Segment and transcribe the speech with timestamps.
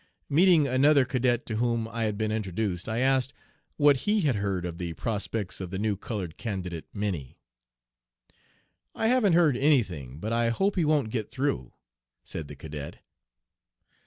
[0.31, 3.35] Meeting another cadet to whom I had been introduced I asked
[3.77, 7.37] what he had heard of the prospects of the new colored candidate, Minnie.
[8.95, 11.73] 'I haven't heard any thing, but I hope he won't get through,'
[12.23, 12.97] said the cadet.